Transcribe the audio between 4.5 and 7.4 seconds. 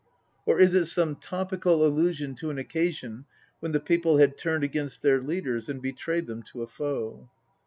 against their leaders, and betrayed them to a foe